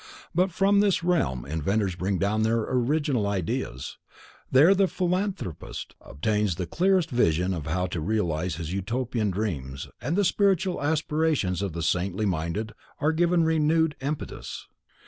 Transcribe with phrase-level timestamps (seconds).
[0.33, 3.99] But from this realm inventors bring down their original ideas;
[4.49, 10.15] there the philanthropist obtains the clearest vision of how to realize his utopian dreams and
[10.15, 14.65] the spiritual aspirations of the saintly minded are given renewed impetus.